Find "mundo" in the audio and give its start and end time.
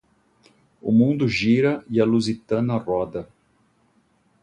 0.91-1.27